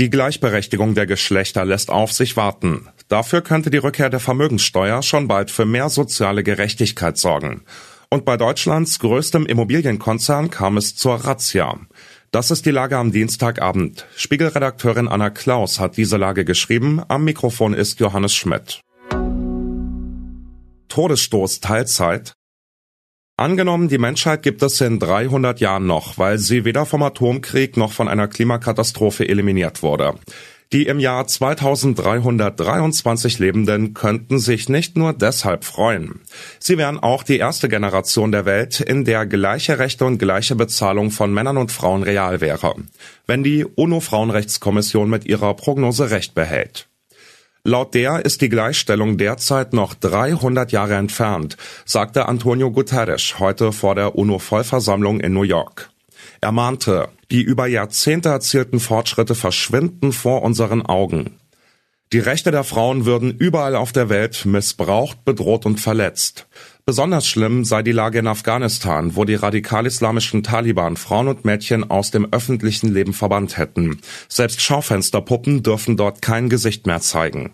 [0.00, 2.88] Die Gleichberechtigung der Geschlechter lässt auf sich warten.
[3.08, 7.64] Dafür könnte die Rückkehr der Vermögenssteuer schon bald für mehr soziale Gerechtigkeit sorgen.
[8.08, 11.78] Und bei Deutschlands größtem Immobilienkonzern kam es zur Razzia.
[12.30, 14.06] Das ist die Lage am Dienstagabend.
[14.16, 17.02] Spiegelredakteurin Anna Klaus hat diese Lage geschrieben.
[17.08, 18.80] Am Mikrofon ist Johannes Schmidt.
[20.88, 22.32] Todesstoß Teilzeit.
[23.40, 27.90] Angenommen, die Menschheit gibt es in 300 Jahren noch, weil sie weder vom Atomkrieg noch
[27.90, 30.12] von einer Klimakatastrophe eliminiert wurde.
[30.74, 36.20] Die im Jahr 2323 Lebenden könnten sich nicht nur deshalb freuen.
[36.58, 41.10] Sie wären auch die erste Generation der Welt, in der gleiche Rechte und gleiche Bezahlung
[41.10, 42.74] von Männern und Frauen real wäre,
[43.26, 46.89] wenn die UNO-Frauenrechtskommission mit ihrer Prognose recht behält.
[47.64, 53.94] Laut der ist die Gleichstellung derzeit noch 300 Jahre entfernt, sagte Antonio Guterres heute vor
[53.94, 55.90] der UNO-Vollversammlung in New York.
[56.40, 61.39] Er mahnte, die über Jahrzehnte erzielten Fortschritte verschwinden vor unseren Augen.
[62.12, 66.48] Die Rechte der Frauen würden überall auf der Welt missbraucht, bedroht und verletzt.
[66.84, 72.10] Besonders schlimm sei die Lage in Afghanistan, wo die radikal-islamischen Taliban Frauen und Mädchen aus
[72.10, 74.00] dem öffentlichen Leben verbannt hätten.
[74.28, 77.52] Selbst Schaufensterpuppen dürfen dort kein Gesicht mehr zeigen.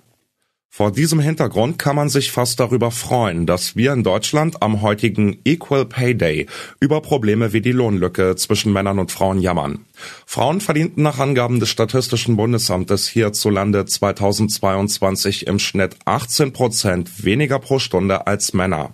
[0.77, 5.39] Vor diesem Hintergrund kann man sich fast darüber freuen, dass wir in Deutschland am heutigen
[5.43, 6.47] Equal Pay Day
[6.81, 9.87] über Probleme wie die Lohnlücke zwischen Männern und Frauen jammern.
[10.27, 17.79] Frauen verdienten nach Angaben des Statistischen Bundesamtes hierzulande 2022 im Schnitt 18 Prozent weniger pro
[17.79, 18.93] Stunde als Männer.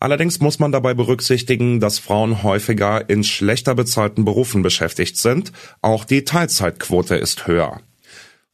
[0.00, 5.52] Allerdings muss man dabei berücksichtigen, dass Frauen häufiger in schlechter bezahlten Berufen beschäftigt sind.
[5.82, 7.82] Auch die Teilzeitquote ist höher.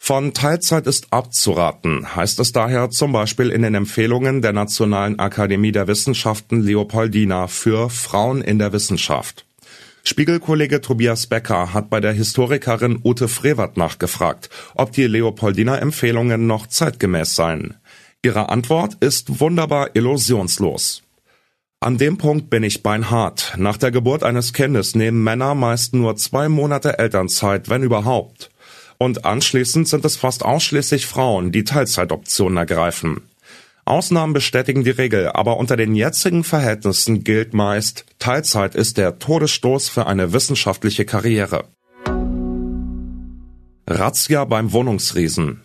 [0.03, 5.73] Von Teilzeit ist abzuraten, heißt es daher zum Beispiel in den Empfehlungen der Nationalen Akademie
[5.73, 9.45] der Wissenschaften Leopoldina für Frauen in der Wissenschaft.
[10.03, 17.37] Spiegelkollege Tobias Becker hat bei der Historikerin Ute Frevert nachgefragt, ob die Leopoldina-Empfehlungen noch zeitgemäß
[17.37, 17.75] seien.
[18.23, 21.03] Ihre Antwort ist wunderbar illusionslos.
[21.79, 23.53] An dem Punkt bin ich beinhart.
[23.59, 28.51] Nach der Geburt eines Kindes nehmen Männer meist nur zwei Monate Elternzeit, wenn überhaupt
[29.01, 33.23] und anschließend sind es fast ausschließlich Frauen, die Teilzeitoptionen ergreifen.
[33.87, 39.89] Ausnahmen bestätigen die Regel, aber unter den jetzigen Verhältnissen gilt meist, Teilzeit ist der Todesstoß
[39.89, 41.65] für eine wissenschaftliche Karriere.
[43.89, 45.65] Razzia beim Wohnungsriesen.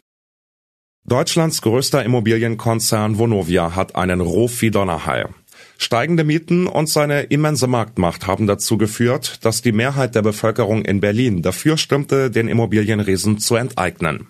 [1.03, 5.29] Deutschlands größter Immobilienkonzern Vonovia hat einen Ruf wie Donnerhall.
[5.77, 11.01] Steigende Mieten und seine immense Marktmacht haben dazu geführt, dass die Mehrheit der Bevölkerung in
[11.01, 14.27] Berlin dafür stimmte, den Immobilienriesen zu enteignen.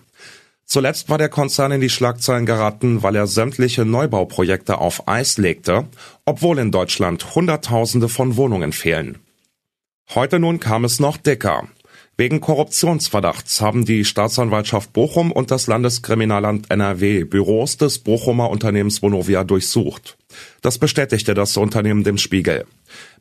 [0.64, 5.86] Zuletzt war der Konzern in die Schlagzeilen geraten, weil er sämtliche Neubauprojekte auf Eis legte,
[6.24, 9.18] obwohl in Deutschland Hunderttausende von Wohnungen fehlen.
[10.14, 11.68] Heute nun kam es noch dicker.
[12.16, 19.44] Wegen Korruptionsverdachts haben die Staatsanwaltschaft Bochum und das Landeskriminalamt NRW Büros des Bochumer Unternehmens Vonovia
[19.44, 20.16] durchsucht.
[20.62, 22.66] Das bestätigte das Unternehmen dem Spiegel.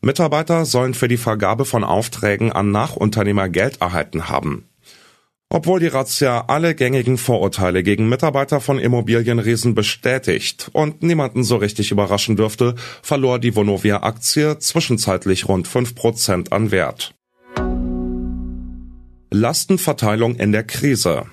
[0.01, 4.69] Mitarbeiter sollen für die Vergabe von Aufträgen an Nachunternehmer Geld erhalten haben.
[5.49, 11.91] Obwohl die Razzia alle gängigen Vorurteile gegen Mitarbeiter von Immobilienriesen bestätigt und niemanden so richtig
[11.91, 17.13] überraschen dürfte, verlor die Vonovia-Aktie zwischenzeitlich rund 5% an Wert.
[19.31, 21.25] Lastenverteilung in der Krise.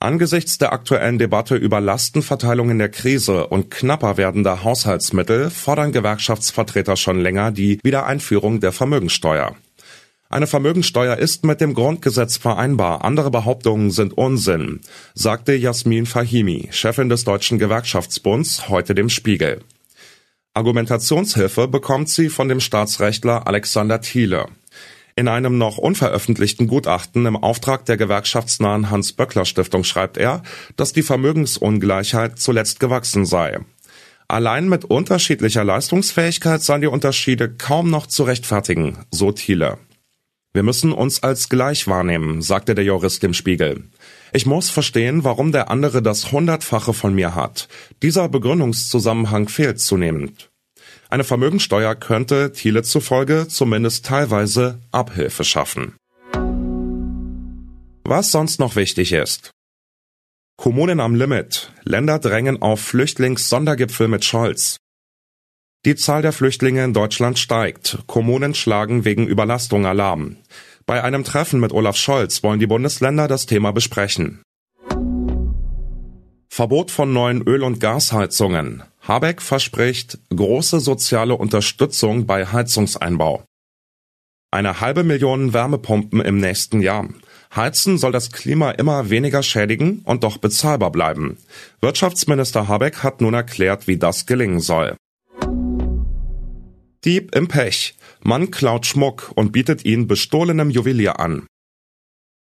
[0.00, 6.96] Angesichts der aktuellen Debatte über Lastenverteilung in der Krise und knapper werdender Haushaltsmittel fordern Gewerkschaftsvertreter
[6.96, 9.56] schon länger die Wiedereinführung der Vermögensteuer.
[10.28, 14.82] Eine Vermögensteuer ist mit dem Grundgesetz vereinbar, andere Behauptungen sind Unsinn,
[15.14, 19.62] sagte Jasmin Fahimi, Chefin des Deutschen Gewerkschaftsbunds, heute dem Spiegel.
[20.54, 24.46] Argumentationshilfe bekommt sie von dem Staatsrechtler Alexander Thiele.
[25.18, 30.44] In einem noch unveröffentlichten Gutachten im Auftrag der gewerkschaftsnahen Hans-Böckler-Stiftung schreibt er,
[30.76, 33.58] dass die Vermögensungleichheit zuletzt gewachsen sei.
[34.28, 39.78] Allein mit unterschiedlicher Leistungsfähigkeit seien die Unterschiede kaum noch zu rechtfertigen, so Thiele.
[40.52, 43.88] Wir müssen uns als gleich wahrnehmen, sagte der Jurist im Spiegel.
[44.32, 47.66] Ich muss verstehen, warum der andere das Hundertfache von mir hat.
[48.02, 50.48] Dieser Begründungszusammenhang fehlt zunehmend.
[51.10, 55.96] Eine Vermögensteuer könnte Thiele zufolge zumindest teilweise Abhilfe schaffen.
[58.04, 59.50] Was sonst noch wichtig ist.
[60.56, 61.72] Kommunen am Limit.
[61.84, 64.76] Länder drängen auf Flüchtlingssondergipfel mit Scholz.
[65.84, 67.98] Die Zahl der Flüchtlinge in Deutschland steigt.
[68.06, 70.36] Kommunen schlagen wegen Überlastung Alarm.
[70.84, 74.42] Bei einem Treffen mit Olaf Scholz wollen die Bundesländer das Thema besprechen.
[76.50, 78.82] Verbot von neuen Öl- und Gasheizungen.
[79.08, 83.42] Habeck verspricht große soziale Unterstützung bei Heizungseinbau.
[84.50, 87.08] Eine halbe Million Wärmepumpen im nächsten Jahr.
[87.56, 91.38] Heizen soll das Klima immer weniger schädigen und doch bezahlbar bleiben.
[91.80, 94.94] Wirtschaftsminister Habeck hat nun erklärt, wie das gelingen soll.
[97.06, 97.96] Dieb im Pech.
[98.22, 101.46] Mann klaut Schmuck und bietet ihn bestohlenem Juwelier an.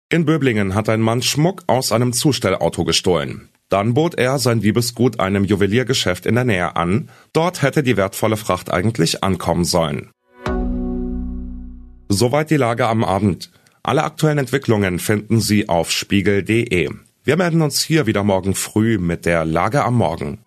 [0.09, 3.49] In Böblingen hat ein Mann Schmuck aus einem Zustellauto gestohlen.
[3.69, 7.09] Dann bot er sein Diebesgut einem Juweliergeschäft in der Nähe an.
[7.33, 10.11] Dort hätte die wertvolle Fracht eigentlich ankommen sollen.
[12.09, 13.51] Soweit die Lage am Abend.
[13.81, 16.89] Alle aktuellen Entwicklungen finden Sie auf spiegel.de.
[17.23, 20.44] Wir melden uns hier wieder morgen früh mit der Lage am Morgen.